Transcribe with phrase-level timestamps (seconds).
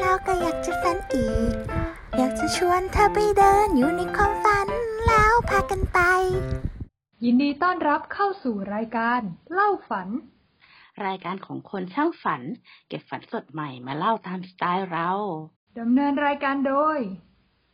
[0.00, 1.54] แล้วก็อยากจะฝันอีก
[2.16, 4.68] อยากจะชวนเธอไปเดินอยู่ในความฝัน
[5.06, 5.98] แล้วพากันไป
[7.24, 9.20] ยินดีต้อนรับเข้าสู่รายการ
[9.52, 10.08] เล่าฝัน
[11.06, 12.42] รายการของคนช่างฝัน
[12.88, 15.10] เก็บฝันสดใหม่มาเล่าตามสไตล์เรา
[15.78, 16.98] ดำเนินรายการโดย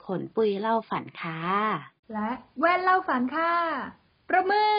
[0.07, 1.41] ขนปุยเล่าฝันค่ะ
[2.13, 3.55] และแว่นเล่าฝันค่ะ
[4.29, 4.79] ประมือ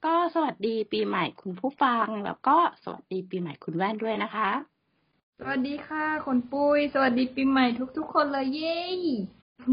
[0.05, 7.65] ก็สวัสดีปีใหม่คุณผู้ฟัง แล้วก็สวัสดีปีใหม่คุณแว่นด้วยนะคะๆสวัสดีค่ะคนปุยสวัสดีปีใหม่
[7.97, 8.79] ทุกๆ คนเลยเย้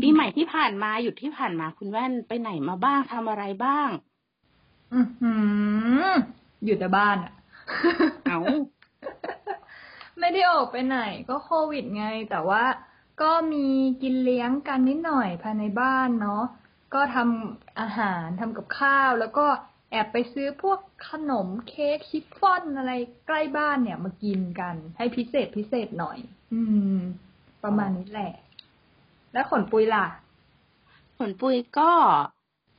[0.02, 3.88] ปีใหม่ที่ผ่านมาหยุดที่ผ่านมาคุณแว่นไปไหนมาบ้างทำอะไรบ้าง
[4.94, 5.32] อือหื
[6.02, 6.06] อ
[6.64, 7.32] อยู่แต่บ้านอะ
[8.24, 8.40] เอา
[10.18, 10.98] ไม่ได้ออกไปไหน
[11.28, 12.64] ก็โควิดไง แต่ว่า
[13.22, 13.66] ก็มี
[14.02, 16.44] กินเลี้ยงกันนิดหน่อยภายในบ้านเนาะ
[16.94, 19.46] ก็ทำอาหารทำกับข้าว แล้วก็
[19.90, 22.92] แอบไปซื้อพวกขนมเค้กชิฟฟ่อนอะไร
[23.26, 26.18] ใกล้บ้านเนี่ยมากินกัน ให้พิเศษพิเศษหน่อย
[26.54, 26.62] อื
[26.96, 26.98] ม
[27.64, 28.32] ประมาณนี้แหละ
[29.32, 30.06] แล้วขนปุยล่ะ
[31.18, 31.90] ขนปุยก็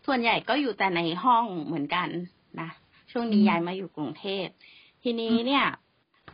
[0.05, 2.07] ส่วนใหญ่ก็อยู่แต่ในห้องเหมือนกัน
[2.59, 2.69] นะ
[3.11, 4.45] ช่วงนี้อืมย้ายมาอยู่กรุงเทพ
[5.03, 5.65] ทีนี้เนี่ย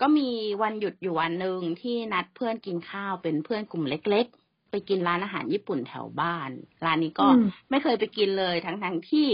[0.01, 0.29] ก็มี
[0.61, 4.42] วันหยุดอยู่วันหนึ่งที่นัดเพื่อนกินข้าวเป็นเพื่อนกลุ่มเล็กๆ
[4.73, 6.49] ไปกินร้านอาหารญี่ปุ่นแถวบ้าน
[6.85, 9.27] ร้านนี้ก็อืมไม่เคยไปกินเลยทั้งๆทที่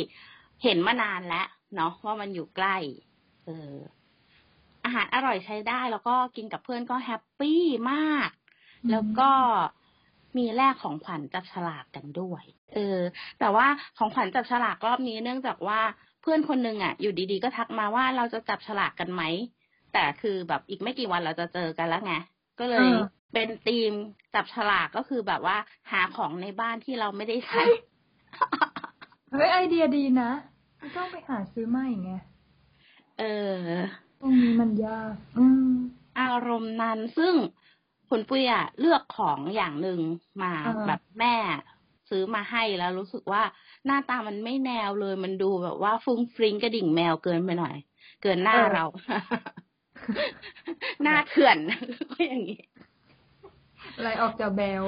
[0.63, 2.77] เห็นมานานแล้วเนาะว่ามันอยู่ใกล้
[3.45, 3.75] เออ
[4.83, 8.29] อาหารอร่อยใช้ได้ แล้วก็กินกับเพื่อนก็ happy มาก
[8.91, 9.29] แล้วก็
[10.37, 12.99] มีแลกของขวัญจับฉลากกันด้วย เออ
[13.39, 13.67] แต่ว่า
[13.97, 15.79] ของขวัญจับฉลากรอบนี้เนื่องจากว่า
[16.21, 19.23] เพื่อนคนหนึ่งอะ อยู่ดีๆก็ทักมาว่าเราจะจับฉลากกันไหม
[19.93, 22.13] แต่คือแบบอีกไม่กี่วันเราจะเจอกันแล้วไง
[22.59, 22.99] ก็เลยเออ
[23.33, 23.93] เป็นธีม
[24.33, 25.57] จับฉลากก็คือแบบว่า
[25.91, 27.63] หาของในบ้านที่เราไม่ได้ใช้
[29.31, 30.31] เฮ้ยไอเดียดีนะ
[30.79, 32.11] ไม่ต้องไปหาซื้อใหม่ไง
[33.19, 33.23] เอ
[33.59, 33.63] อ
[34.21, 35.71] ตรงนี้มันยากอืม
[36.19, 37.35] อารมณ์นั้นซึ่ง
[38.09, 39.99] คุณปุ้ยอะเลือกของอย่างหนึ่ง
[40.41, 41.35] มาอ่าแบบแม่
[42.09, 43.43] ซื้อมาให้แล้วรู้สึกว่า
[43.85, 47.75] หน้าตามันไม่แนวเลยมันดูแบบว่าฟุ้งฟริ้งกระดิ่งแมวเกินไปหน่อย
[48.23, 48.83] เกินหน้าเรา
[51.03, 51.57] หน้าเถื่อน
[52.11, 52.61] ก็อย่างนี้
[53.95, 54.85] อะไรออกจากแบล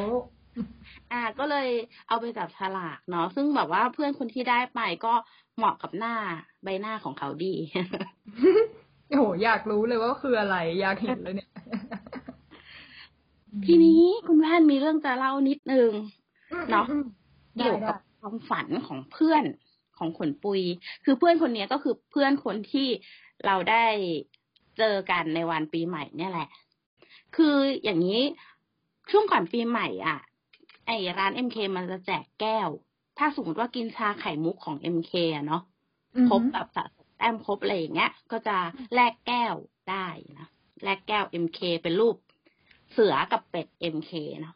[1.11, 1.69] อ่า ก็เลย
[2.07, 5.13] เอาไปจับฉลากเนาะซึ่งแบบว่าเพื่อนคนที่ได้ไปก็
[5.57, 6.15] เหมาะกับหน้า
[6.63, 7.55] ใบหน้าของเขาดี
[9.09, 11.51] โอ้โหอยากรู้เลยว่าคืออะไร อยากเห็นเลยเนี่ย
[13.65, 15.91] ทีนี้คุณแว่นมีเรื่องจะเล่านิดนึง
[16.71, 16.85] เนาะ
[17.57, 19.43] ได้เกี่ยวกับความฝันของเพื่อน
[19.97, 20.61] ของขนปุย
[21.03, 22.87] คือเพื่อนคนนี้ก็คือเพื่อนคนที่
[23.45, 23.85] เราได้
[24.77, 26.49] เจอกันในวันปีใหม่เนี่ยแหละ
[27.35, 28.21] คืออย่างนี้
[29.11, 30.17] ช่วงก่อนปีใหม่อะ
[30.87, 32.69] ไอร้านเอ็มเคมันจะแจกแก้ว
[33.17, 35.63] ถ้าสมมติว่ากินชาไข่มุกของเอ็มเคอะเนาะ
[36.15, 38.57] อืมครบแบบสะสมแต้มครบอะไรอย่างเงี้ย ก็จะ
[38.93, 39.53] แลกแก้ว
[39.89, 40.07] ได้
[40.39, 40.47] นะ
[40.83, 42.15] แลกแก้ว MK เป็นรูป
[42.91, 44.11] เสือกับเป็ด MK
[44.41, 44.55] เนาะ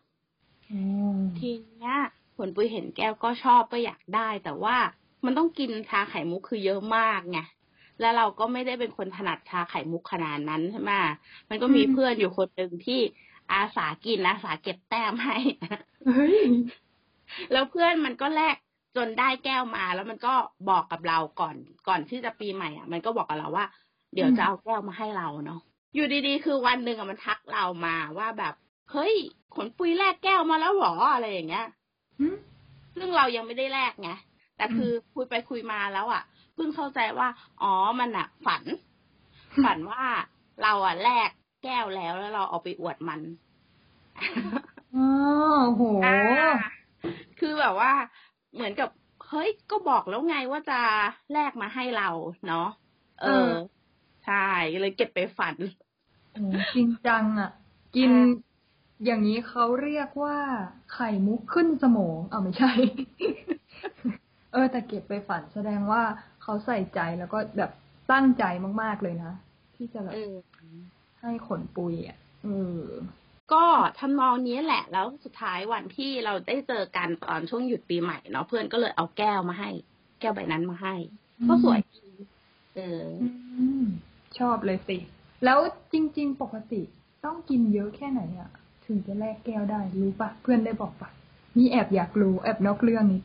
[0.72, 0.80] อื
[1.18, 1.50] มที
[1.80, 1.96] เนี้ย
[2.36, 4.78] ผลปุยเห็นแก้วก็ชอบก็อยากได้ แต่ว่า
[5.26, 7.40] มันต้องกินชาไข่มุกคือเยอะมากไง
[8.00, 10.92] แล้วเราก็ไม่ได้เป็นคนถนัดชาไข่มุกขนาดนั้นใช่ไหม
[11.50, 13.00] มันก็มีเพื่อนอยู่คนหนึ่งที่
[13.54, 15.38] อาสากินอาสาเก็บแต้มให้
[16.06, 16.40] เฮ้ย
[17.52, 18.56] แล้วเพื่อนมันก็แลก
[18.96, 20.34] จนได้แก้วมา แล้วมันก็
[20.70, 21.56] บอกกับเราก่อน
[21.88, 23.66] ก่อนที่จะปีใหม่อะมันก็บอกกับเราว่า
[24.14, 25.60] เดี๋ยวอืมจะเอาแก้วมาให้เราเนาะ
[25.96, 28.54] อยู่ดีๆ คือวันหนึ่งอะมันทักเรามาว่าแบบ
[28.92, 29.14] เฮ้ย
[29.56, 31.66] ขนปุยแลกแก้วมาแล้วเหรออะไรอย่างเงี้ย
[32.20, 32.36] หืม
[32.98, 34.10] ซึ่งเรายังไม่ได้แลกไง
[34.58, 36.24] แต่คือคุยไปคุยมาแล้วอะ
[36.56, 37.28] เพิ่งเข้าใจว่า
[37.62, 38.64] อ๋อมันอะฝัน
[39.66, 40.04] ฝันว่า
[40.62, 41.30] เราอะแลก
[41.64, 43.22] แก้วแล้วแล้วเราเอาไปอวดมัน
[44.96, 45.08] อ๋อ
[45.76, 46.18] โหอ่า
[47.40, 47.92] คือแบบว่า
[48.54, 48.90] เหมือนกับ
[49.28, 50.80] เฮ้ยก็บอกแล้วไงว่าจะ
[51.34, 52.10] แลกมาให้เรา
[52.48, 52.68] เนาะ
[53.22, 53.52] เอเอออ
[54.26, 54.48] ใช่
[54.80, 55.56] เลยเก็บไปฝัน
[56.34, 56.44] โห
[56.76, 57.52] จริงจังอะ
[57.96, 58.28] กินอ่า
[59.06, 60.38] อย่างนี้เขาเรียกว่า
[60.94, 62.72] ไข่มุกขึ้นสมอง เอาไม่ใช่
[64.54, 66.02] เออแต่เก็บไปฝันแสดงว่า
[66.48, 67.72] เขาใส่ใจแล้วก็แบบ
[68.12, 68.44] ตั้งใจ
[68.82, 69.34] มาก ๆ เลยนะ
[69.76, 70.36] ที่จะแบบเออ
[71.22, 72.48] ให้ขนปุยอะเอ
[72.80, 72.82] อ
[73.54, 73.64] ก็
[74.00, 79.70] ทำนองนี้แหละ แล้วสุดท้ายวันที่เราได้เจอกันตอนช่วงหยุดปีใหม่เนาะเพื่อนก็เลยเอาแก้วมาให้
[80.20, 80.96] แก้วใบนั้นมาให้
[81.48, 82.06] ก็สวยดี
[82.76, 83.30] เอออื
[83.82, 83.86] ม
[84.38, 84.98] ชอบเลยสิ
[85.46, 85.60] แล้ว
[85.94, 86.82] จริง ๆ ปกติ
[87.26, 88.50] ต้องกินเยอะแค่ไหนอะ
[88.86, 91.10] ถึงจะแลกแก้วได้รู้ปะเพื่อนได้บอกปะ
[91.58, 93.24] นี่แอบอยากรู้แอบนอกเรื่องนิด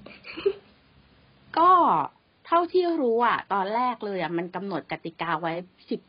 [1.59, 1.71] ก็
[2.53, 5.53] เท่าที่รู้อะ ตอนแรกเลยอะมันกำหนดกติกาไว้
[5.91, 6.01] สิบ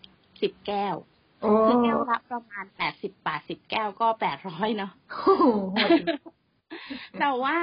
[0.41, 0.95] สิบแก้ว
[1.39, 5.23] โอ้คือแก้วละประมาณแปดสิบบาทสิบแก้วก็แปดร้อยเนาะโห
[5.73, 5.89] โหด
[7.19, 7.57] แต่ว่า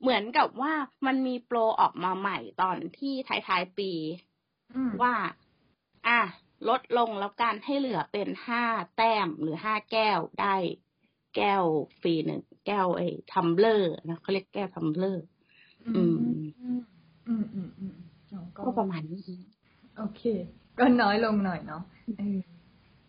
[0.00, 0.72] เหมือนกับว่า
[1.06, 3.90] มันมีโปรออกมาใหม่ตอนที่ท้ายๆปี
[4.74, 5.14] อืมว่า
[6.06, 6.20] อะ
[6.68, 8.64] ลดลงแล้วกันให้เหลือเป็นห้า
[8.96, 10.54] แต้มหรือห้าแก้วได้
[11.36, 11.62] แก้ว
[12.00, 15.24] ฟรีหนึ่งแก้วไอ้ tumbler นะเขาเรียกแก้ว tumbler
[15.96, 16.18] อืม
[17.28, 17.94] อืมอืมอืม
[18.30, 19.20] อืมก็ประมาณนี้
[19.96, 20.22] โอเค
[20.78, 21.82] ก็น้อยลงหน่อยเนาะ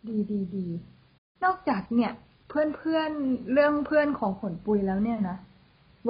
[0.08, 0.66] ดีดีดี
[1.44, 2.12] นอกจากเนี่ย
[2.48, 3.10] เพื่อนเพื่อน
[3.52, 5.36] เรื่องเพื่อนของขนปุยแล้วเนี่ยนะ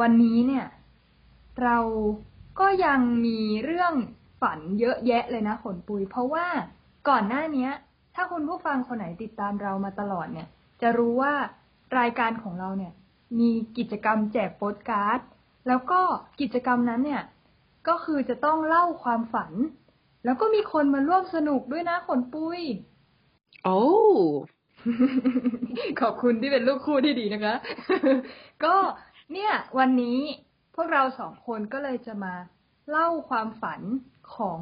[0.01, 0.67] วันนี้เนี่ย
[1.63, 1.79] เรา
[2.61, 3.95] ก็ยังมีเรื่อง
[4.41, 6.47] ฝันเยอะแยะเลยนะขนปุย เพราะว่า
[7.09, 7.71] ก่อนหน้าเนี้ย
[8.15, 10.49] ถ้าคุณผู้ฟังคนไหนติดตามเรามาตลอดเนี่ย
[10.83, 11.35] จะรู้ว่า
[11.99, 12.93] รายการของเราเนี่ย
[13.39, 15.21] มีกิจกรรมแจกโปสการ์ด
[15.69, 16.01] แล้วก็
[16.41, 17.23] กิจกรรมนั้นเนี่ย
[17.89, 19.53] ก็คือจะต้องเล่าความฝัน
[20.25, 22.61] แล้วก็มีคนมาร่วมสนุกด้วยนะขนปุย
[23.65, 23.81] โอ้
[26.01, 27.55] ขอบคุณที่เป็นลูกคู่ที่ดีนะคะ
[28.65, 28.75] ก็
[29.33, 30.19] เนี่ย วันนี้
[30.75, 32.35] พวกเราสองคนก็เลยจะมา
[32.91, 33.81] เล่าความฝัน
[34.37, 34.61] ของ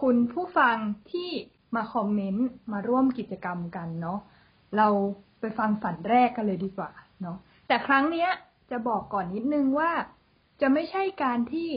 [0.00, 0.76] คุณผู้ฟัง
[1.10, 1.30] ที่
[1.74, 4.18] มาคอมเมนต์มาร่วมกิจกรรมกันเนาะ
[4.76, 4.88] เรา
[5.40, 6.90] ไปฟังฝันแรกกันเลยดีกว่า
[7.22, 8.30] เนาะแต่ครั้งเนี้ย
[8.70, 9.90] จะบอกก่อนนิดนึงว่า
[10.60, 11.68] จะไม่ใช่การที่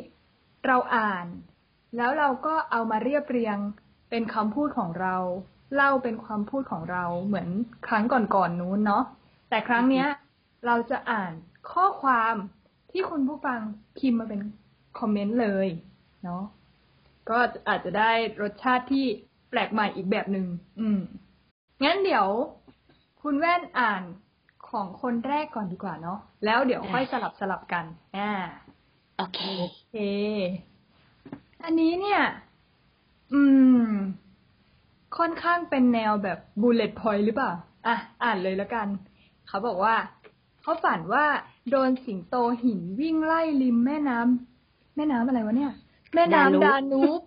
[0.65, 1.25] เราอ่าน
[1.98, 3.57] แล้วเราก็เอามาเรียบเรียง
[4.10, 5.15] เป็นคำพูดของเรา
[5.75, 7.48] เล่าเป็นความพูดของเราเหมือน
[7.88, 9.04] ครั้งก่อนๆนู้นเนาะ
[9.50, 10.07] แต่ครั้งเนี้ย
[10.65, 11.33] เราจะอ่าน
[11.71, 12.36] ข้อความ
[12.92, 13.60] ที่คุณผู้ฟัง
[13.98, 14.42] พิมพ์มาเป็น
[15.00, 15.68] คอมเมนต์เลย
[16.24, 16.44] เนาะ
[17.30, 17.38] ก็
[17.68, 18.12] อาจจะได้
[18.42, 19.06] รสชาติที่
[19.50, 20.48] แปลกใหม่อีกแบบหนึง่ง
[20.80, 21.00] อืม
[21.83, 22.27] งั้นเดี๋ยว
[23.21, 24.04] คุณแว่นอ่าน
[24.69, 27.86] ของคนแรกก่อนดีกว่าเนาะแล้วเดี๋ยวค่อยสลับสลับกัน
[28.18, 28.31] อ่า
[29.18, 29.95] โอเคโอเค
[31.63, 32.21] อันนี้เนี่ย
[33.33, 33.42] อื
[33.86, 33.88] ม
[35.18, 37.51] ค่อนข้างเป็นแนวแบบ bullet point หรือเปล่า
[37.88, 38.88] อะ อ่านเลยแล้วกัน
[39.48, 39.95] เขาบอกว่า
[40.62, 41.25] เขาฝันว่า
[41.69, 45.74] โดนสิงโตหินวิ่งไล่ริมแม่น้ำำ แม่น้ำอะไรวะเนี่ย
[46.15, 47.21] แม่น้ำดาดานูนูบ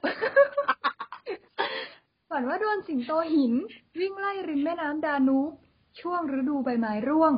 [2.31, 3.53] ฝันว่าโดนสิงโตหิน
[4.01, 5.51] วิ่งไล่ริมแม่น้ำดานูบ
[6.01, 7.33] ช่วงฤดูใบไม้ร่วง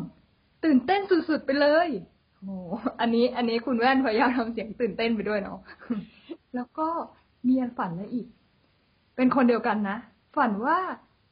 [0.64, 1.88] ตื่นเต้นสุดๆไปเลย
[2.38, 5.58] โอ้โหอันนี้ อันนี้คุณแว่นพยายามทำเสียงตื่นเต้นไปด้วยเนาะ
[6.54, 6.88] แล้วก็
[7.46, 8.26] มีอันฝันแล้วอีก
[9.16, 9.98] เป็นคนเดียวกันนะ
[10.36, 10.78] ฝันว่า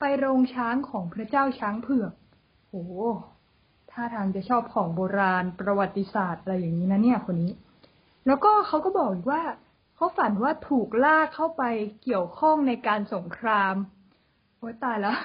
[0.01, 2.13] ไปโรงช้างของพระเจ้าช้างเผือก
[2.69, 2.75] โห
[3.91, 7.53] ท่าทางจะชอบของโบราณประวัติศาสตร์อะไรอย่างนี้นะเนี่ยคนนี้
[8.27, 9.43] แล้วก็เขาก็บอกอีกว่า
[9.97, 11.63] เขาฝันว่าถูกลากเข้าไป
[12.03, 13.75] เกี่ยวข้องในการสงคราม
[14.59, 15.17] โอ้ยตายแล้ว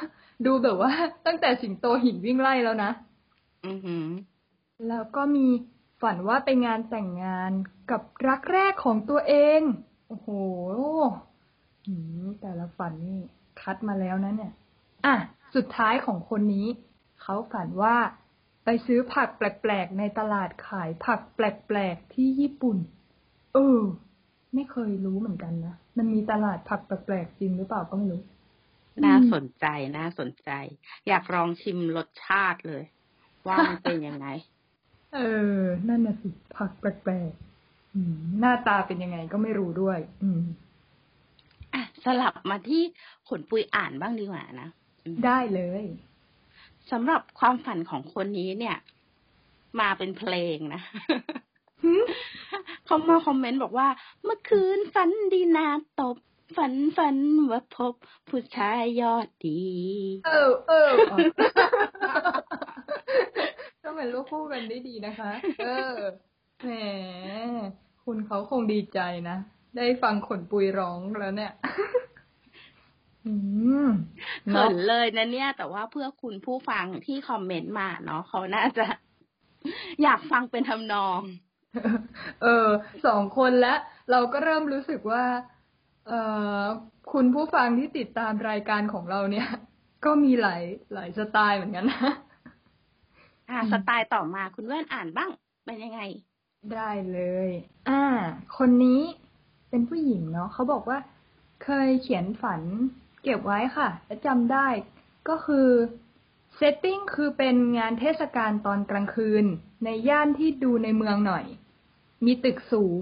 [0.45, 0.91] ดูแบบว่า
[1.25, 2.91] ตั้งแต่สิงโตหินวิ่งไล่แล้วนะ
[3.65, 4.07] อือหือ
[4.87, 5.47] แล้วก็มี
[6.01, 7.51] ฝันว่าไปงานแต่งงาน
[7.91, 9.61] กับรักแรกของตัวเอง
[10.07, 10.27] โอ้โห
[12.41, 13.19] แต่ละฝันนี่
[13.61, 14.53] คัดมาแล้วนะเนี่ย
[15.05, 15.15] อะ
[15.55, 16.67] สุดท้ายของคนนี้
[17.21, 17.95] เขาฝันว่า
[18.65, 22.77] ไปซื้อผักแปลกๆ ในตลาดขายผักแปลกๆ ที่ญี่ปุ่น
[23.53, 23.79] เออ
[24.53, 28.21] ไม่เคยรู้เหมือนกันนะ มันมีตลาดผักแปลกๆ จริงหรือเปล่าก็ไม่รู้
[29.05, 29.65] น่าสนใจ
[29.97, 30.49] น่าสนใจ
[31.07, 32.83] อยากลองชิมรสชาติเลย
[33.47, 34.27] ว่ามันเป็นยังไง
[35.13, 35.19] เอ
[35.57, 40.41] อ นั่นน่ะสิ ผักแปลกๆอืมหน้าตาเป็นยังไงก็ไม่รู้ด้วย อืม
[41.73, 42.83] อะสลับมาที่
[43.29, 44.69] ขนปุยอ่านบ้างดีกว่านะ
[45.05, 45.85] อืมได้เลย
[46.91, 48.77] สำหรับความฝันของคนนี้เนี่ย
[49.79, 50.81] มาเป็นเพลงนะ
[52.85, 53.87] เขามาคอมเมนต์บอกว่า
[54.23, 55.67] เมื่อคืนฝันดีนา
[55.99, 56.17] ตบ
[56.57, 57.15] ฝันฝัน
[57.51, 57.93] ว่าพบ
[58.29, 59.62] ผู้ชายยอดดี
[60.25, 60.89] เออเออ
[63.91, 65.31] ต้องเป็นลูกคู่กันได้ดีนะคะ
[65.63, 65.98] เออ
[66.62, 66.69] แหม
[68.05, 69.38] คุณเขาคงดีใจนะ
[69.77, 71.53] ได้ฟังขนปุยร้องแล้วเนี่ย
[73.25, 73.33] อื
[73.86, 73.88] ม
[74.50, 78.86] เขิเนาะนเลยนะเนี่ย แต่ว่าเพื่อคุณผู้ฟังที่คอมเมนต์มาเนาะเขาน่าจะ
[80.03, 81.21] อยากฟังเป็นทำนอง
[82.43, 82.67] เออ
[83.05, 83.79] สองคนแล้ว
[84.12, 85.24] เราก็เริ่มรู้สึกว่า
[86.07, 86.12] เอ
[86.62, 86.63] อ
[87.13, 89.48] คุณผู้ฟังที่ติดตามรายการของเราเนี่ย
[90.05, 92.13] ก็มีหลายหลายสไตล์เหมือนกันนะ
[93.51, 95.29] อ่าอืมสไตล์ต่อมาคุณแว่นอ่านบ้าง
[95.65, 96.01] เป็นยังไง
[96.74, 97.50] ได้เลย
[97.89, 98.03] อ่า
[98.58, 99.01] คนนี้
[99.70, 101.00] เป็นผู้หญิงเนาะเขาบอกว่า
[101.63, 102.62] เคยเขียนฝัน
[103.24, 104.67] เก็บไว้ค่ะ และจำได้
[105.29, 105.70] ก็คือ
[106.55, 109.46] setting คือเป็นงานเทศกาลตอนกลางคืน
[109.84, 111.46] ในย่านที่ดูในเมืองหน่อย
[112.25, 113.01] มีตึกสูง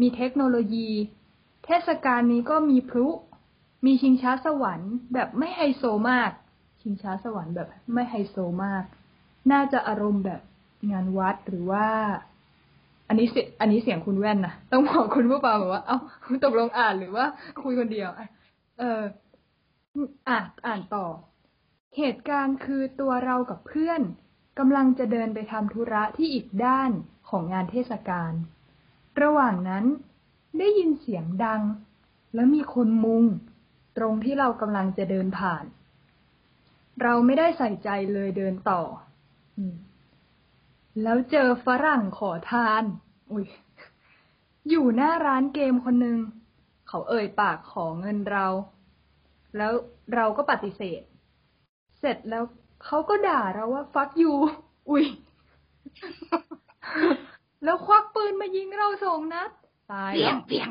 [0.00, 0.90] มีเทคโนโลยี
[1.64, 3.08] เทศกาลนี้ก็มีพลุ
[3.86, 6.30] มีชิงช้าสวรรค์แบบไม่ไฮโซมาก
[6.80, 8.84] ชิงช้าสวรรค์แบบไม่ไฮโซมาก
[9.52, 10.40] น่าจะอารมณ์แบบ
[10.92, 11.86] งานวัดหรือว่า
[13.08, 15.98] อันนี้เสียอันนี้เสียงคุณแว่นนะต้องบอกคุณผู้ฟังแบบว่า เอ้า
[16.44, 17.26] ตกลงอ่านหรือว่า
[17.62, 18.08] คุยคนเดียว
[18.78, 19.02] เออ
[20.28, 21.06] อะอ่านต่อ
[21.98, 24.00] เหตุการณ์คือตัวเรากับเพื่อน
[24.58, 26.90] กำลังจะเดินไปทำธุระที่อีกด้าน
[27.28, 28.32] ของงานเทศกาล
[29.22, 29.84] ระหว่างนั้น
[30.58, 31.62] ได้ยินเสียงดัง
[32.34, 33.24] แล้วมีคนมุง
[33.96, 35.64] ตรงที่เรากำลังจะเดินผ่าน
[37.02, 38.82] เราไม่ได้ใส่ใจเลยเดินต่อ
[41.02, 42.82] แล้วเจอฝรั่งขอทาน
[43.32, 43.46] อุ้ย
[44.68, 46.18] อยู่หน้าร้านเกมคนหนึ่ง
[46.88, 48.46] เขาเอ่ยปากขอเงินเรา
[49.56, 49.72] แล้ว
[50.14, 51.02] เราก็ปฏิเสธ
[52.00, 52.44] เสร็จแล้ว
[52.84, 54.32] เขาก็ด่าเราว่าฟักยู
[54.90, 55.04] อุ้ย
[57.64, 59.50] แล้วควักปืนมายิงเราสองนัด
[59.92, 60.70] ตายเปียแล้งวเปียง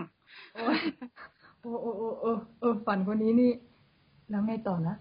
[0.54, 0.80] โอ้ย
[1.62, 3.52] โอ้โอ้โอ้เออเออฝันคนนี้นี่
[4.30, 4.96] แล้วไงต่อนะ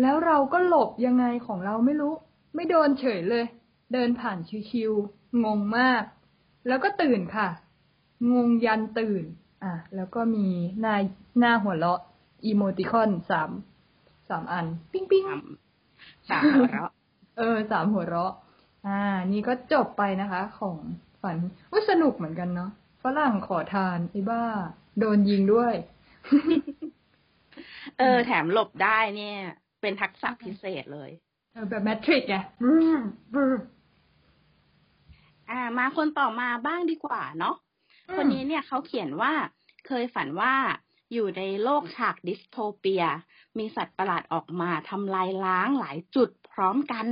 [0.00, 2.12] แล้วเราก็หลบยังไงของเราไม่รู้
[2.54, 3.44] ไม่โดนเฉยเลย
[3.92, 4.38] เดินผ่าน
[4.70, 6.02] ชิวๆงงมาก
[6.68, 7.48] แล้วก็ตื่นค่ะ
[8.32, 9.24] งงยันตื่น
[9.64, 10.46] อะ แล้วก็มี
[10.80, 10.96] หน้า
[11.38, 12.00] หน้าหัวเราะ
[12.44, 13.50] อีโมติคอนสาม
[14.28, 15.44] สามอัน ปิ้งปิ้งสาม
[16.30, 16.90] สามหัวเราะ
[17.38, 18.32] เออสามหัวเราะ
[18.86, 19.00] อ่า
[19.32, 20.76] นี่ก็จบไปนะคะ ของ
[21.22, 21.36] ฝัน
[21.70, 22.70] ว่าสนุกเหมือนกันเนาะ
[23.02, 24.44] ฝรั่งขอทานไอ้บ้า
[25.00, 25.74] โดนยิงด้วย
[27.98, 29.38] เออ แถมหลบได้เนี่ย
[29.80, 31.23] เป็นทักษะพิเศษเลยเออ
[31.70, 32.76] แบบแมทริกไงบรู
[33.32, 33.46] บรู
[35.50, 37.56] อ่า มาคนต่อมาบ้างดีกว่าเนาะ
[38.16, 39.32] คนนี้เนี่ยเขาเขียนว่า
[39.86, 40.54] เคยฝันว่า
[41.12, 43.04] อยู่ในโลกฉากดิสโทเปีย
[43.58, 47.06] มีสัตว์ประหลาดออกมาทำลายล้างหลายจุดพร้อมกัน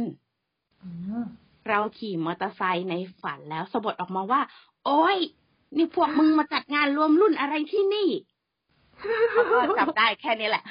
[0.83, 0.89] อื
[1.23, 1.25] ม
[1.69, 4.41] เราขี่มอเตอร์ไซค์ในฝันแล้วสะบดออกมาว่า
[4.87, 5.19] โอ้ย
[5.77, 8.09] นี่พวกมึงมาจัดงานรวมรุ่นอะไรที่นี่
[9.31, 10.65] เขาก็จับได้แค่นี้แหละ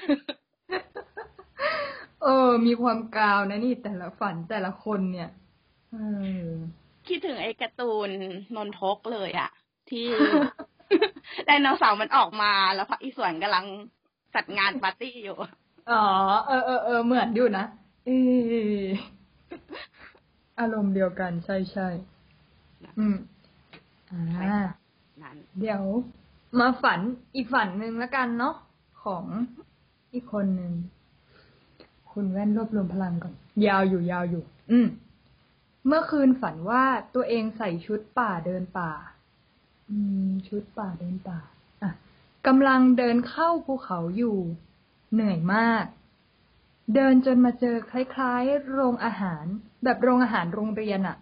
[2.24, 5.30] เออ มีความกาวนะนี่แต่ละฝันแต่ละคนเนี่ย
[5.92, 5.98] เอ
[6.44, 6.46] อ
[7.08, 8.10] คิดถึงไอ้การ์ตูน
[8.56, 9.50] นนทกเลยอะ
[9.90, 10.08] ที่
[11.46, 13.66] ไดโนเสาร์มันออกมาแล้วพระอีสวนกำลัง
[14.36, 15.38] จัดงานปาร์ตี้อยู่
[15.92, 16.04] อ๋อ
[16.48, 17.66] เออเออเออเหมือนอยู่นะ
[18.06, 18.10] เอ
[18.84, 18.86] อ
[20.60, 21.88] อารมณ์เดียวกันใช่ใช่
[23.00, 23.16] อืม
[24.12, 24.22] อ่า
[25.22, 25.84] นั้นเดี๋ยว
[26.60, 27.00] มาฝัน
[27.36, 28.56] อีกฝันหนึ่งแล้วกันเนาะ
[29.04, 29.24] ของ
[30.14, 30.72] อีกคนหนึ่ง
[32.14, 33.34] คุณแว่นรวบรวมพลังก่อน
[33.68, 34.88] ยาวอยู่ยาวอยู่ อืม
[35.88, 36.84] เมื่อคืนฝันว่า
[37.16, 38.92] ตัวเองใส่ชุดป่าเดินป่า
[39.90, 41.40] อืม ชุดป่าเดินป่า
[41.82, 41.92] อะ
[42.48, 44.38] กำลังเดินเข้าภูเขาอยู่
[45.14, 45.86] เหนื่อยมาก
[46.96, 49.46] เดินจนมาเจอคล้ายๆ โรงอาหาร
[49.84, 51.18] แบบโรงอาหารโรงเรียนอะ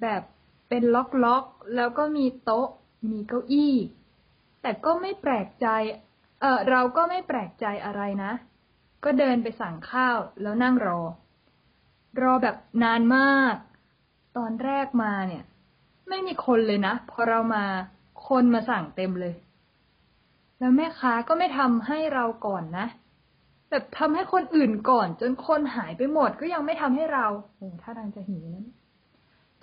[0.00, 0.22] แบบ
[0.68, 2.68] เป็นล็อกๆแล้วก็มีโต๊ะ
[3.10, 3.74] มีเก้าอี้
[4.62, 5.66] แต่ก็ไม่แปลกใจ
[6.40, 8.32] เออเราก็ไม่แปลกใจอะไรนะ
[9.04, 11.00] ก็เดินไปสั่งข้าวแล้วนั่งรอ
[12.22, 13.54] รอแบบนานมาก
[14.36, 15.44] ตอนแรกมาเนี่ย
[16.08, 17.64] ไม่มีคนเลยนะ พอเรามา
[18.28, 19.34] คนมาสั่งเต็มเลย
[20.58, 22.86] แล้วแม่ค้าก็ไม่ทำให้เราก่อนนะ
[23.70, 27.26] แบบทำให้คนอื่นก่อน จนคนหายไปหมดก็ยังไม่ทำให้เรา
[27.56, 28.66] โอ้ถ้าทางจะหิวนั้น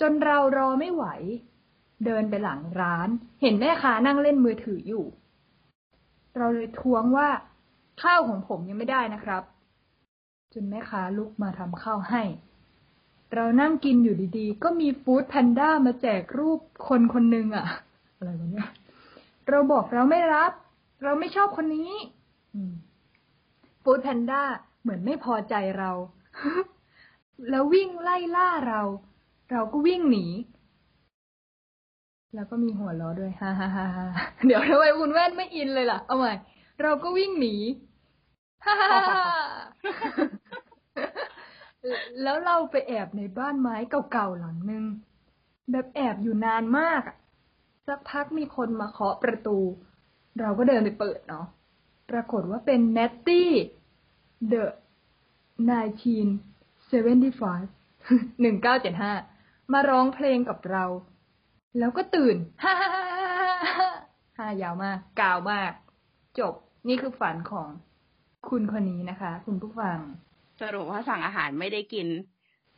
[0.01, 1.05] จนเรารอไม่ไหว
[2.05, 3.09] เดินไปหลังร้าน
[3.41, 5.05] เห็นแม่ค้านั่งเล่นมือถืออยู่
[6.37, 7.29] เราเลยท้วงว่า
[8.01, 9.43] ข้าวของผมยังไม่ได้นะครับ
[10.53, 12.23] จนแม่ค้าลุกมาทำข้าวให้
[13.33, 17.65] เรานั่งกินอยู่ดีๆ ก็มีฟู้ดแพนด้ามาแจกรูปคนคนหนึ่งอะ
[18.15, 18.69] อะไรวะเนี่ย
[19.49, 20.51] เราบอกเราไม่รับ
[21.03, 21.91] เราไม่ชอบคนนี้
[23.83, 24.41] ฟู้ดแพนด้า
[24.81, 25.91] เหมือนไม่พอใจเรา
[27.49, 28.81] แล้ววิ่งไล่ล่าเรา
[29.51, 30.25] เราก็วิ่งหนี
[32.35, 34.07] แล้วก็มีหัวล้อด้วยฮ่าฮ่าฮ่าฮ่า
[34.45, 36.33] เดี๋ยวทำไมคุณแว่นไม่อินเลยล่ะ เอาใหม่
[36.83, 37.55] เราก็วิ่งหนี
[42.23, 43.75] แล้วเราไปแอบในบ้านไม้
[44.11, 44.85] เก่าๆหลังนึง
[45.71, 47.17] แบบแอบอยู่นานมากอะ
[47.87, 49.57] สักพักมีคนมาเคาะประตู
[50.39, 51.45] เราก็เดินไปเปิดเนาะ
[52.09, 53.49] ปรากฏว่าเป็นเนตตี้
[54.51, 54.63] The
[55.67, 57.51] 1975
[58.43, 60.85] 1975 มาร้องเพลงกับเรา
[61.77, 63.03] แล้วก็ตื่นฮ่าฮ่าฮ่า
[63.41, 63.53] ฮ่า
[64.37, 65.71] ฮ่ายาวมาก กาวมาก
[66.39, 66.53] จบ
[66.87, 67.69] นี่คือฝันของ
[68.49, 69.97] คุณคนนี้นะคะ คุณผู้ฟัง
[70.61, 72.07] สรุปว่าสั่งอาหารไม่ได้กิน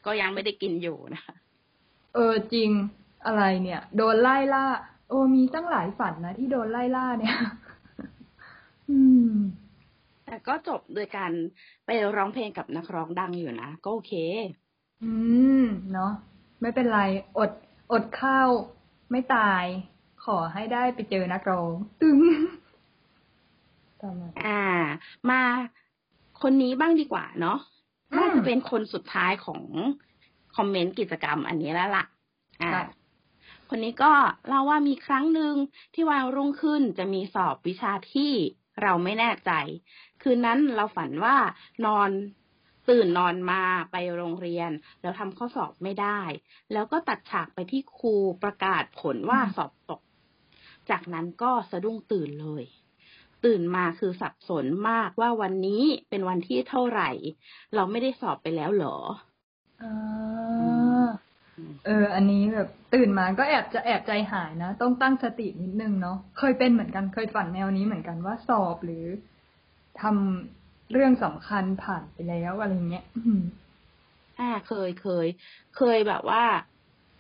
[0.05, 1.35] ก็ยังไม่ได้กินอยู่นะคะ
[2.13, 2.69] เออจริง
[3.25, 4.65] อะไรเนี่ย โดนไล่ล่า
[5.09, 7.37] โอ้มีตั้งหลายฝันนะที่โดนไล่ล่าเนี่ย
[8.89, 8.99] อื
[9.31, 9.33] ม
[10.25, 11.31] แต่ก็จบโดยการ
[11.85, 14.13] ไปร้องเพลงกับนักร้องดังอยู่นะก็โอเค
[15.03, 15.11] อื
[15.63, 16.11] ม เนาะ
[16.61, 17.01] ไม่เป็นไร
[17.37, 17.51] อด
[17.91, 18.49] อดข้าว
[19.11, 19.63] ไม่ตาย
[20.25, 22.37] ขอให้ได้ไปเจอนักร้องตึงต่
[24.07, 24.61] อมาอ่า
[25.29, 25.41] มา
[26.41, 27.57] คนนี้บ้างดีกว่าเนาะ
[28.11, 29.61] อืมน่าจะเป็นคนสุดท้ายของ
[30.55, 32.05] คอมเมนต์กิจกรรมอันนี้แล้วล่ะ
[32.61, 32.83] อ่าค่ะ
[33.69, 34.11] คนนี้ก็
[34.47, 35.53] เล่าว่ามีครั้งหนึ่ง
[35.93, 38.31] ที่วันรุ่งขึ้นจะมีสอบวิชาที่
[38.81, 39.51] เราไม่แน่ใจ
[40.21, 41.35] คืนนั้นเราฝันว่า
[41.85, 42.09] นอน
[42.89, 46.19] ตื่นนอนมาไปโรงเรียน แล้วทำข้อสอบไม่ได้
[46.73, 48.13] แล้วก็ตัดฉากไปที่ครู
[48.43, 50.01] ประกาศผลว่าอืมสอบตก
[50.89, 52.63] จากนั้นก็สะดุ้งตื่นเลย
[53.45, 57.09] ตื่นมาคือสับสนมากว่าวันนี้เป็นวันที่เท่าไหร่
[57.75, 58.97] เราไม่ได้สอบไปแล้วเหรอ
[59.81, 61.07] อ่า
[61.85, 69.05] เออ อันนี้แบบตื่นมาก็แอบจะแอบใจหายนะ ต้องตั้งสตินิดนึงเนาะเคยเป็นเหมือนกันเคยฝันแนวนี้เหมือนกันว่าสอบหรือ
[70.01, 73.41] ทำเรื่องสำคัญผ่านไปแล้วอะไรเงี้ยอืม
[74.39, 75.27] อ่าเคยเคย
[75.77, 76.43] เคยแบบว่า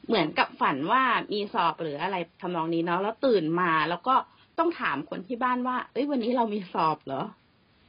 [0.07, 4.15] เหมือนกับฝันว่ามีสอบหรืออะไรทำนองนี้เนาะแล้วตื่นมาแล้วก็
[4.59, 7.23] ต้องถามคนที่บ้านว่า เอ้ยวันนี้เรามีสอบเหรอ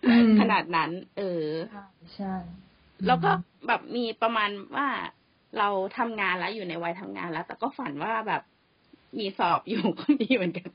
[0.06, 1.84] อมขนาดนั้น เออใช่
[2.14, 2.34] ใช่
[3.06, 3.30] แล้วก็
[3.66, 4.88] แบบมีประมาณว่า
[5.58, 8.42] เราทำงานแล้วอยู่ในวัยทำงานแล้ว แต่ก็ฝันว่าแบบ
[9.18, 10.70] มีสอบอยู่ก็มีเหมือนกัน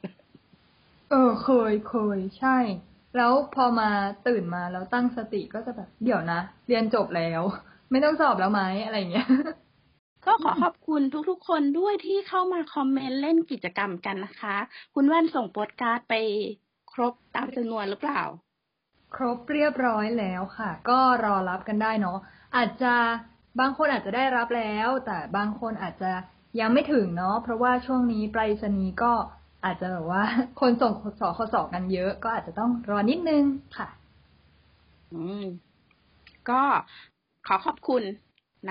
[1.12, 2.58] เออเคยเคยใช่
[3.18, 3.90] แล้วพอมา
[4.28, 7.42] ตื่นมาแล้วตั้งสติก็จะแบบ เดี๋ยวนะ เรียนจบแล้ว
[7.92, 9.28] ไม่ต้องสอบแล้วไหมอะไรเงี้ย
[10.25, 14.55] ก็ขอขอบคุณทุกๆ คนด้วยที่เข้ามาคอมเมนต์เล่นกิจกรรมกันนะคะ
[14.94, 16.13] คุณแว่นส่งโปสการ์ดไป
[16.91, 18.22] ครบตามจำนวนหรือเปล่า
[19.15, 22.20] ครบเรียบร้อยแล้วค่ะ ก็รอรับกันได้เนาะ
[22.55, 22.94] อาจจะ
[23.60, 26.12] บางคนอาจจะได้รับแล้ว แต่บางคนอาจจะ
[26.60, 29.13] ยังไม่ถึงเนาะเพราะว่าช่วงนี้ไปรษณีย์ก็
[29.65, 30.24] อาจจะแบบว่า
[30.62, 33.44] คนส่งสอคสอกันเยอะ ก็อาจจะต้องรอนิดนึง
[33.77, 33.88] ค่ะ
[35.13, 35.46] อืม
[36.50, 36.62] ก็
[37.48, 38.03] ขอขอบคุณ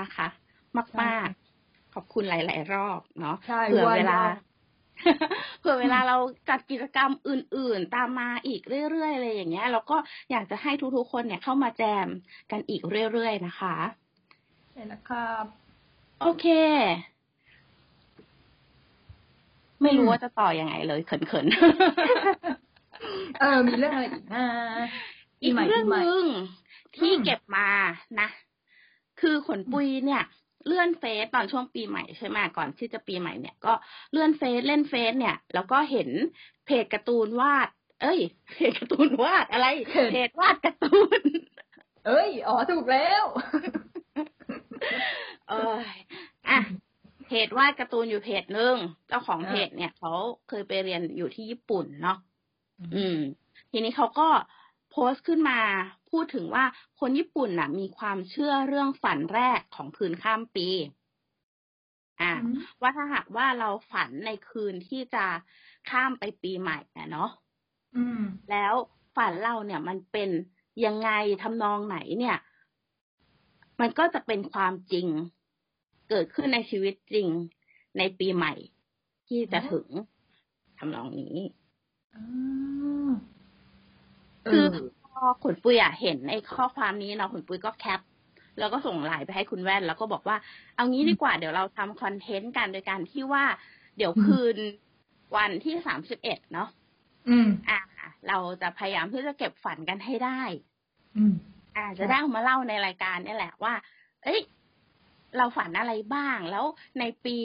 [0.00, 0.26] นะคะ
[1.02, 1.43] มากๆ
[1.94, 4.34] ขอบคุณหลาย ๆ รอบเนาะใช่เผื่อเวลาว่า
[5.60, 6.16] เผื่อเวลาเรา
[6.48, 9.96] จัดกิจกรรมอื่น ๆ ตามมาอีกเรื่อยๆอะไรอย่างเงี้ยเราก็
[10.30, 12.08] อยากจะให้ทุกๆคนเนี่ยเข้ามาแจม
[12.50, 12.82] กันอีก
[13.12, 13.76] เรื่อยๆนะคะ
[14.72, 15.44] ใช่นะครับ
[16.20, 16.46] โอเค
[19.82, 21.46] ไม่รู้อืมว่าจะต่อยังไงเลยเขิน
[23.40, 26.24] เออ มีเรื่องอะไรอีกนะๆอีกเรื่องหนึ่ง
[26.96, 27.68] ที่อืมเก็บมา
[28.20, 28.28] นะ
[29.20, 30.22] คือขนปุยเนี่ย
[30.66, 33.72] เลื่อนเฟซตอนช่วงปีใหม่ใช่ไหมก่อนที่จะปีใหม่เนี่ยก็
[34.10, 36.08] เลื่อนเฟซเล่นเฟซเนี่ย แล้วก็เห็น
[36.66, 37.68] เพจการ์ตูนวาด
[38.02, 38.20] เอ้ย
[38.52, 39.66] เพจการ์ตูนวาดอะไร
[40.12, 41.20] เพจวาดการ์ตูน
[42.06, 43.24] เอ้ยอ๋อถูกแล้ว
[45.48, 45.74] เออ
[46.48, 46.60] อะ
[47.26, 48.76] เพจวาดการ์ตูนอยู่เพจหนึ่ง
[49.08, 50.12] เจ้าของอ่าเพจเนี่ยเขา
[50.48, 52.18] เคยไปเรียนอยู่ที่ญี่ปุ่นเนาะ
[52.94, 53.18] อืม
[53.70, 54.28] ทีนี้เขาก็
[54.96, 55.60] โพสต์ขึ้นมา
[56.10, 56.64] พูดถึงว่า
[57.00, 60.68] คนญี่ปุ่นน่ะ มีความเชื่อเรื่องฝันแรกของคืนข้ามปี
[62.20, 65.24] อ่าอืมว่าถ้าหากว่าเราฝันในคืนที่จะ
[65.90, 67.30] ข้ามไปปีใหม่นะเนาะ
[67.96, 68.74] อืมแล้ว
[69.16, 70.30] ฝันเราเนี่ยมันเป็น
[70.84, 71.10] ยังไง
[71.42, 72.36] ทำนองไหนเนี่ย
[73.80, 75.06] มันก็จะเป็นความจริง
[76.10, 77.28] เกิดขึ้นในชีวิตจริง
[77.98, 78.52] ในปีใหม่
[79.28, 79.86] ที่จะถึง
[80.78, 81.36] ทำนองนี้
[82.14, 84.64] อ่าเคือ
[85.12, 88.00] พอขุนปุยอะเห็นไอ้ข้อความนี้เนาะขุนปุยก็แคป
[88.58, 90.36] แล้วก็ส่งไลน์ไปให้คุณแว่น แล้วก็บอกว่า
[90.76, 93.44] เอางี้ดีกว่าเดี๋ยวเราทำคอนเทนต์กันโดยการที่ว่า
[93.96, 94.56] เดี๋ยวคืน
[95.36, 96.68] วันที่สามสิบเอ็ดเนาะ
[97.28, 97.80] อืม อ่า
[98.28, 100.40] เราจะพยายามที่จะเก็บฝันกันให้ได้
[101.16, 101.34] อืม
[101.76, 103.74] อ่า จะได้เอามาเล่าในรายการเนี่ยแหละว่า
[104.24, 104.40] เอ้ย
[105.36, 106.64] เราฝันอะไรบ้าง แล้ว
[107.00, 107.36] ในปี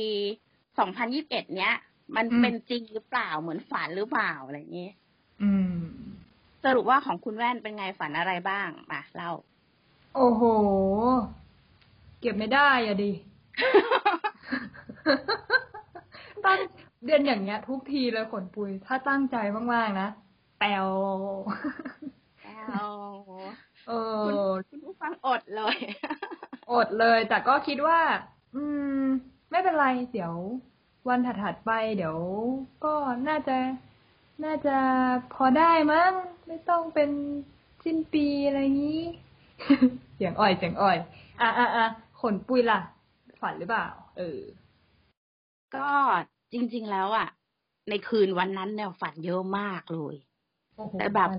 [0.80, 1.74] สองพันยิบเอ็ดเนี้ย
[2.16, 4.90] มันอืมเป็นจริงหรือเปล่าเหมือนฝันหรือเปล่าอะไรอย่างนี้
[5.42, 5.74] อืม
[6.64, 9.32] สรุปว่าของคุณแว่นเป็นไงฝันอะไรบ้างมาเล่า
[10.16, 10.44] โอ้โห
[12.20, 13.12] เก็บไม่ได้อะดิ
[16.46, 16.60] ตั้ง
[17.06, 19.38] เดือนอย่างเงี้ย ทุกทีเลยขนปุย ถ้าตั้งใจ
[19.74, 20.10] มากๆนะ
[20.60, 20.88] แปลว
[22.46, 22.90] แล้ว
[23.88, 23.92] เอ
[24.26, 25.78] คุณอคุณผู้ฟังอดเลย
[26.72, 28.00] อดเลย แต่ก็คิดว่า
[28.56, 28.64] อื
[29.02, 29.04] ม
[29.52, 30.36] ไม่เป็นไร เดี๋ยว
[31.10, 32.18] วันถัดๆไป เดี๋ยว
[32.84, 32.94] ก็
[33.28, 33.58] น่าจะ
[34.44, 34.78] น่าจะ
[35.34, 36.12] พอได้มั้ง
[36.48, 37.10] ไม่ต้องเป็น
[37.84, 39.04] สิ้นปีอะไรงี้
[40.16, 40.98] เสียงอ่อยเสียงอ่อย
[41.42, 41.86] อะอะอะ
[42.22, 42.80] ขนปุยล่ะ
[43.42, 44.40] ฝันหรือเปล่า เออ
[45.76, 45.88] ก็
[46.54, 47.28] จริง ๆ แล้วอะ
[47.90, 50.16] ในคืนวันนั้นเนี่ยฝันเยอะมากเลย
[50.76, 51.30] โอ้โหแต่แบบ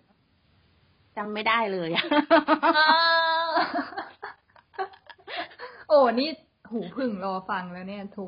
[1.17, 2.05] จำไม่ได้เลยอะ
[2.77, 2.91] อ้า
[3.47, 3.51] ว
[5.89, 6.29] โอ้นี่
[6.71, 8.21] หูผึ่งรอฟังแล้วเนี่ยโถ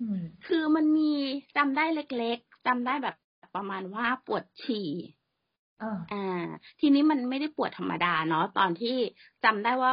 [0.00, 1.10] อืมคือมันมี
[1.56, 3.16] จำได้เล็กๆ จำได้แบบ
[3.54, 4.88] ประมาณว่าปวดฉี่
[5.82, 6.46] อ่าอ่า
[6.80, 8.96] ทีนี้มันไม่ได้ปวดธรรมดาเนาะตอนที่
[9.44, 9.92] จำได้ว่า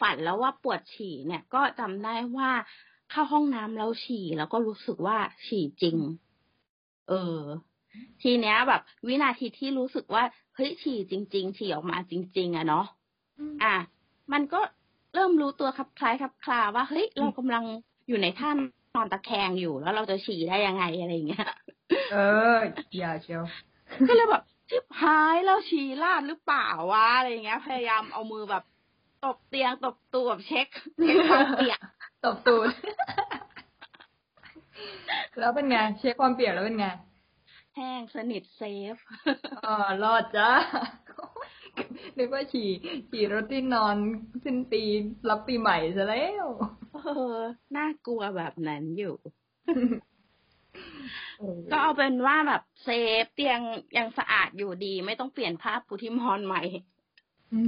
[0.00, 2.50] ฝันแล้วว่าปวดฉี่เนี่ย ก็จำได้ว่า
[3.10, 5.96] เข้าห้องน้ำแล้วฉี่ แล้วก็รู้สึกว่าฉี่จริง
[7.08, 7.40] เออ
[8.22, 10.22] ทีเนี้ยแบบ วินาทีที่รู้สึกว่า
[10.54, 12.86] เฮ้ยฉี่จริง ๆ ฉี่ออกมาจริง ๆอะเนาะ
[13.62, 13.76] อะ
[14.32, 14.60] มันก็
[15.14, 17.64] เริ่มรู้ตัวครับคล้ายครับคลาว่าเฮ้ยเรากำลัง
[18.08, 18.56] อยู่ในท่าน
[19.00, 21.46] อนตะแคงอยู่แล้วเราจะฉี่ได้ยังไงอะไรอย่างเงี้ย
[22.12, 22.16] เอ
[22.54, 22.56] อ
[22.98, 23.42] อย่าเชียว
[24.08, 28.64] ก็เลยแบบชิบหายแล้วฉี่ราดหรือเปล่าวะอะไรอย่างเงี้ย พยายามเอามือแบบ
[29.24, 31.80] ตบเตียงตบตัวแบบเช็คเช็คความเปียก
[32.24, 32.68] ตบตูด
[35.32, 36.86] เอแล้วเป็นไงเช็คความเปียกแล้วเป็นไง
[37.76, 38.96] แห้งสนิท safe
[39.66, 40.50] อ๋อรอดจ้า
[42.18, 42.68] นึกว่าฉี่
[43.10, 43.96] ฉี่รถที่นอน
[44.44, 44.82] สิ้นปี
[45.28, 46.46] รับปีใหม่ซะแล้ว
[46.94, 46.98] เอ
[47.34, 47.36] อ
[47.76, 49.14] น่ากลัวแบบนั้นอยู่
[51.72, 52.88] ก็เอาเป็นว่าแบบเซ
[53.22, 53.60] ฟเตียง
[53.98, 56.62] ยังสะอาดอยู่ดี ไม่ต้องเปลี่ยนผ้าปูที่มอนใหม่
[57.52, 57.62] อื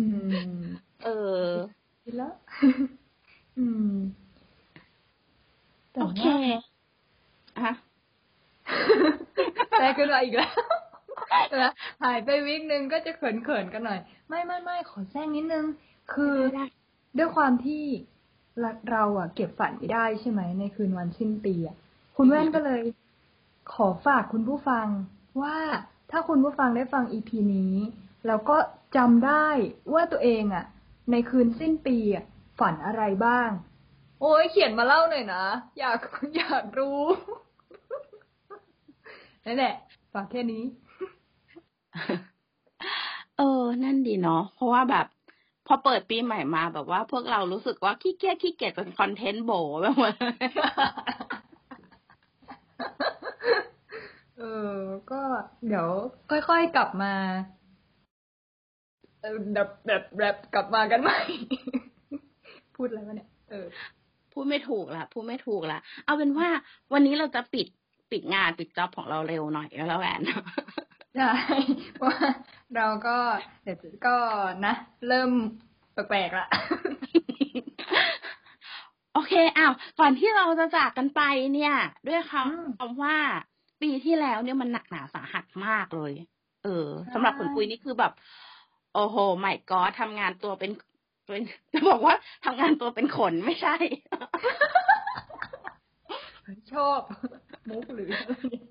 [0.56, 0.62] ม
[1.04, 1.46] เออ
[2.04, 2.32] ดีแล้ว
[3.58, 3.96] อืม
[5.92, 6.24] แต่โอว่าเค
[7.58, 7.72] อะ
[9.78, 10.52] ได้ขึ้นมาอีกแล้ว
[11.62, 15.64] นะหายไปวิกหนึ่งก็จะเขินๆกันหน่อย ไม่ไม่ไม่ขอแซงนิดนึง
[16.12, 16.36] คือ
[17.18, 17.82] ด้วยความที่
[18.60, 21.76] เราเราอะเก็บฝันไม่ได้ใช่ไหมในคืนวันสิ้นปีอะ
[22.16, 22.80] คุณแว่นก็เลย
[23.72, 24.86] ขอฝากคุณผู้ฟัง
[25.42, 25.56] ว่า
[26.10, 27.74] ถ้าคุณผู้ฟังได้ฟังอีพีนี้
[28.26, 28.56] แล้วก็
[28.96, 29.46] จำได้
[29.92, 30.64] ว่าตัวเองอะ
[31.10, 32.24] ในคืนสิ้นปีอะ
[32.58, 33.50] ฝันอะไรบ้าง
[34.20, 35.44] โอ้ยเขียนมาเล่าหน่อยนะ
[35.78, 35.98] อยาก
[36.36, 37.00] อยากรู้
[39.44, 39.74] นั่นแหละ
[40.12, 40.64] ฝากแค่นี้
[43.38, 45.06] เออ นั่นดีเนาะเพราะว่าแบบ
[45.66, 50.12] พอเปิดปีใหม่มาแบบว่า พวกเรารู้สึกว่าขี้เกียจขี้เกียจเป็นคอนเทนต์โบไปหมด
[54.42, 54.78] เลยเออ
[55.12, 55.22] ก็
[55.66, 55.88] เดี๋ยว
[56.30, 57.14] ค่อยๆกลับมา
[59.20, 61.18] เออแบบแบบแบบกลับมากันใหม่
[62.76, 63.66] พูดอะไรวะเนี่ย เออ
[64.32, 66.48] พูดไม่ถูกละพูดไม่ถูกละเอาเป็นว่า
[66.92, 67.66] วันนี้เราจะปิด
[68.10, 70.20] ปิดงานปิดจ็อบของเราเร็วหน่อยก็แล้วกัน
[71.16, 71.30] ใช่
[71.94, 72.26] เพราะว่า
[72.76, 73.16] เราก็
[73.64, 74.16] เดี๋ยวก็
[74.64, 74.74] นะ
[75.08, 75.30] เริ่ม
[75.92, 76.46] แปลกๆละ
[79.14, 81.20] โอเคอ้าวก่อนที่เราจะจากกันไป
[81.54, 81.74] เนี่ย
[82.08, 83.16] ด้วยคอืมำคำว่า
[83.82, 86.12] ปีที่แล้วเนี่ยมันหนักหนาสาหัสมากเลย
[86.64, 88.12] เออสำหรับใช่คุณปุ้ยนี่คือแบบ
[88.94, 90.70] โอ้โหไม่ก็ทำงานตัวเป็น
[91.26, 91.42] เป็น
[91.72, 92.14] จะบอกว่า
[92.44, 93.74] ทำงานตัวเป็นขนไม่ใช่
[96.72, 97.00] ชอบ
[97.68, 98.64] มุกหรืออะไรเนี่ย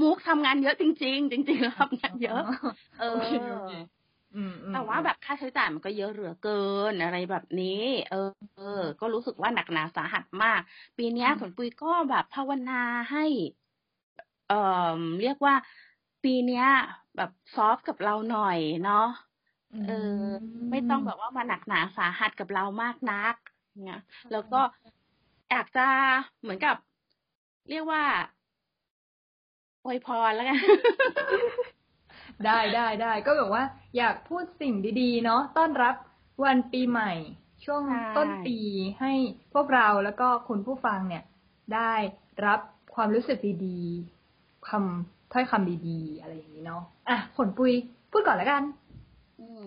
[0.00, 2.42] มุกทำงานเยอะจริง ๆ จริงๆแล้วทำงานเยอะ
[3.00, 3.14] เอโอ
[4.72, 6.50] แต่ว่าแบบค่าใช้จ่ายมันก็เยอะเหลือเกิ
[6.90, 10.60] นอะไรแบบนี้ เออเออก็รู้สึกว่าหนักหนาสาหัสมาก
[10.98, 13.24] ปีนี้ยอืมฝนปุยก็แบบภาวนาให้
[14.48, 14.60] เอ่
[14.98, 15.54] อเรียกว่า
[16.24, 16.64] ปีนี้
[17.16, 19.06] แบบซอฟกับเราหน่อยเนาะ
[19.86, 19.92] เออ
[20.70, 23.34] ไม่ต้องแบบว่ามาหนักหนาสาหัสกับเรามากนัก
[23.84, 24.00] เนี่ย
[24.32, 24.60] แล้วก็
[25.50, 25.86] อยากจะ
[26.40, 26.76] เหมือนกับ
[27.70, 28.02] เรียกว่า
[29.84, 30.58] อวยพรแล้วกัน
[32.44, 33.64] ได้ได้ได้ก็แบบว่า
[33.96, 35.94] อยากพูดสิ่งดีๆ เนาะต้อนรับ
[36.44, 37.12] วันปีใหม่
[37.64, 38.58] ช่วงใช่ต้นปี
[39.00, 39.12] ให้
[39.54, 41.24] พวกเราแล้วก็คุณผู้ฟังเนี่ย
[41.74, 41.92] ได้
[42.46, 42.60] รับ
[42.94, 47.72] ความรู้สึกดีๆคำถ้อยคำดีๆ อะไรอย่างนี้เนาะอะผลปุย
[48.10, 48.62] พูดก่อนแล้วกัน
[49.38, 49.62] อืม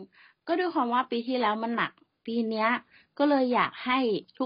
[0.48, 1.92] ก็ด้วยความว่าปีที่แล้วมันหนัก
[2.26, 2.70] ปีเนี้ย
[3.18, 4.00] ก็เลยอยากให้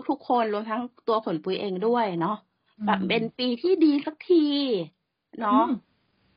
[0.10, 2.38] ทุกๆ คนรวมทั้งตัวผลปุยเองด้วยเนาะ
[2.86, 4.46] แบบเป็นปีที่ดีสักที
[5.40, 5.72] เนาะอืม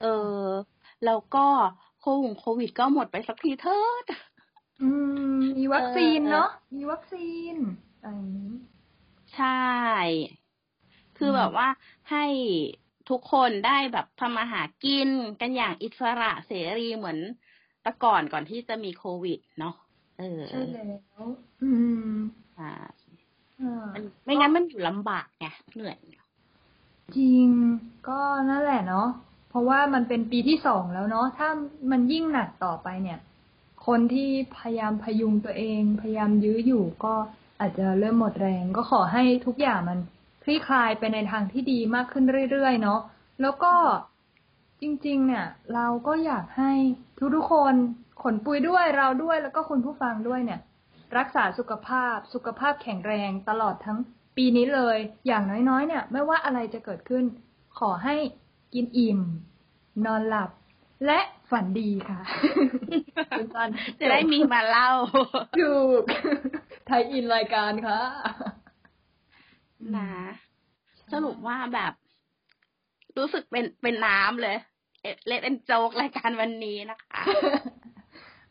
[0.03, 0.07] เอ
[0.39, 0.43] อ
[1.05, 1.47] แล้วก็
[2.01, 4.05] โควิดโควิดก็หมดไปสักทีเถิด
[4.83, 4.89] อื
[5.37, 7.55] มมีวัคซีนเออเนาะมีวัคซีน
[8.03, 8.53] อะไรอย่างนี้
[9.35, 9.63] ใช่
[11.17, 11.69] คืออมแบบว่า
[12.11, 12.25] ให้
[13.11, 15.09] ทุกคนได้แบบทำมาหากิน
[15.41, 17.19] กันอย่างอิสระเสรีเหมือน
[17.83, 19.75] แต่ก่อนก่อนที่จะมีโควิด เนาะ
[20.19, 21.25] เออใช่แล้ว
[21.63, 21.71] อื
[22.11, 22.17] ม
[22.59, 22.71] อ่า
[23.61, 25.97] อ่ามันไม่งั้นมันอยู่ลำบากไงเหนื่อย
[27.17, 27.49] จริง
[28.09, 29.09] ก็นั่นแหละเนาะ
[29.49, 31.49] เพราะว่ามันเป็นปีที่สองแล้วเนาะถ้า
[31.91, 33.19] มันยิ่งหนักต่อไปเนี่ย
[33.87, 37.15] คนที่พยายามพยุงตัวเอง พยายามยื้ออยู่ก็
[37.61, 39.99] อาจจะเริ่มหมดแรง ก็ขอให้ทุกอย่างมัน
[40.43, 43.01] คลี่คลายไปในทางที่ดีมากขึ้นเรื่อยๆเนาะ
[43.43, 43.75] แล้วก็
[44.81, 46.73] จริง ๆ เนี่ย เราก็อยากให้
[47.35, 47.75] ทุกๆคน
[48.23, 50.61] ขนปุยด้วยเราด้วยแล้วก็คุณผู้ฟังด้วยเนี่ย
[51.19, 53.99] รักษาสุขภาพสุขภาพแข็งแรงตลอดทั้ง
[54.37, 57.25] ปีนี้เลย อย่างน้อยๆ เนี่ย ไม่ว่าอะไรจะเกิดขึ้น
[57.79, 58.17] ขอให้
[58.75, 59.21] กินอิ่ม
[60.07, 60.51] นอนหลับ
[61.07, 62.21] และฝันดีค่ะ
[63.31, 64.91] สั้นๆจะได้มีมาเล่า
[65.61, 66.03] ถูก
[66.87, 68.01] ไทยอินรายการค่ะ
[69.97, 70.11] นะ
[71.13, 71.93] สรุปว่าแบบ
[73.19, 74.59] รู้สึกเป็นเป็นน้ำเลย
[75.03, 77.21] เอเล่นเป็นโจกรายการวันนี้นะคะ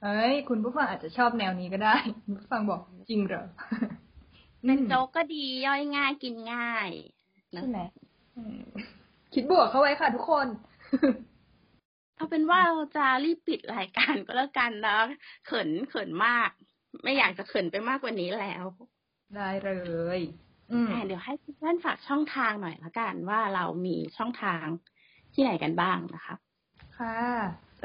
[0.03, 3.45] เอ้ย คุณผู้ฟังอาจจะชอบแนวนี้ก็ได้คุณผู้ฟังบอกจริงเหรอ
[4.65, 6.89] เป็นโจกก็ดีย่อยง่ายกินง่าย
[7.55, 7.79] นะใช่ไหม
[8.37, 8.61] อืม
[9.35, 10.47] คิดบวกเข้าไว้ค่ะทุกคน
[12.15, 14.97] เอาเป็นว่าเราจะรีบปิดรายการก็แล้วกันนะ
[15.45, 16.49] เขินเขินมาก
[17.03, 18.65] ไม่อยากจะเขินไปมากกว่านี้แล้ว
[19.35, 19.71] ได้เล
[20.17, 20.19] ย
[20.71, 24.65] อืมอะเดี๋ยวให้เพื่อนฝากช่องทางหน่อยละกันว่าเรามีช่องทาง
[25.33, 26.35] ที่ไหนกันบ้างนะคะ
[26.99, 27.17] ค่ะ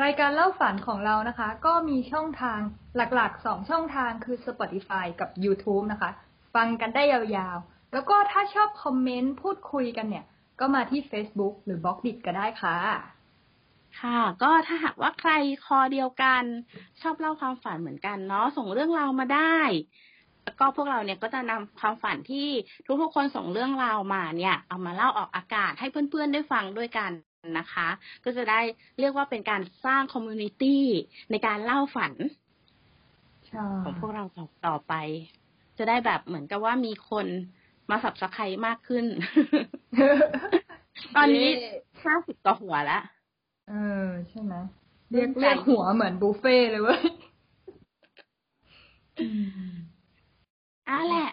[0.03, 2.61] รายการเล่าฝันของเรานะคะ ก็มีช่องทาง
[2.97, 6.11] หลักๆสองช่องทางคือ Spotify กับ YouTube นะคะ
[6.55, 7.59] ฟังกันได้ยาว
[7.93, 10.25] แล้วก็ถ้าชอบคอมเมนต์พูดคุยกันเนี่ย
[10.61, 12.77] ก็มาที่ Facebook หรือบล็อกดิก็ได้ค่ะ
[14.01, 15.31] ค่ะ ก็ถ้าหากว่าใคร
[15.65, 16.43] คอเดียวกัน
[17.01, 19.59] ชอบเล่าความฝันเหมือนกันเนาะส่งเรื่องราวมาได้
[20.45, 22.49] แล้วก็พวกเราเนี่ยก็จะนำความฝันที่
[23.03, 27.11] ทุกๆคนส่งเรื่องราวมาเนี่ย เอามาเล่าออกอากาศให้เพื่อนๆได้ฟังด้วยกัน
[27.59, 27.89] นะคะ
[28.25, 28.61] ก็จะได้
[28.99, 30.85] เรียกว่าเป็นการสร้าง community
[31.31, 32.13] ในการเล่าฝัน
[33.49, 34.95] ใช่ของพวกเราต่อต่อไป
[35.79, 37.27] จะได้แบบเหมือนกับว่ามีคน
[37.91, 39.05] มา subscribe มากขึ้น
[41.17, 41.73] ตอนนี้เย้
[42.05, 43.03] ห้าสิบกว่าหัวแล้ว
[43.69, 43.73] เอ
[44.05, 44.55] อ ใช่ไหม
[45.11, 47.03] เรียกเรียกหัวเหมือนบุฟเฟ่ต์เลยเว้ย
[50.89, 51.31] อะแหละ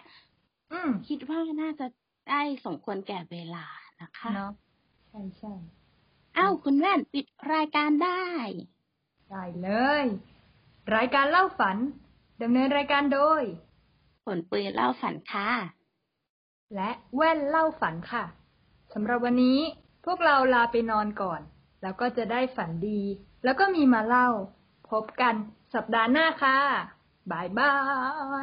[0.72, 1.86] อืมคิดว่าน่าจะ
[2.30, 3.66] ได้สมควรแก่เวลา
[4.00, 4.52] นะคะเนาะ
[5.08, 5.52] ใช่ใช่
[6.36, 8.24] อ้าวคุณแว่นปิดรายการได้
[9.30, 9.68] ได้เล
[10.02, 10.04] ย
[10.96, 11.76] รายการเล่าฝัน
[12.42, 13.42] ดำเนินรายการโดย
[14.24, 15.50] ผลปืนเล่าฝันค่ะ
[16.74, 18.24] และแว่นเล่าฝันค่ะ
[18.92, 19.58] สำหรับวันนี้
[20.04, 21.40] พวกเราลาไปนอนก่อน
[21.82, 23.00] แล้วก็จะได้ฝันดี
[23.44, 24.28] แล้วก็มีมาเล่า
[24.90, 25.34] พบกัน
[25.74, 26.58] สัปดาห์หน้าค่ะ
[27.30, 27.72] บายบา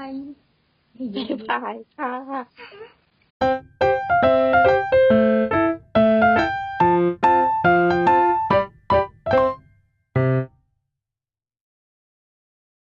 [0.08, 0.12] ย
[1.12, 2.12] บายบายค่ะ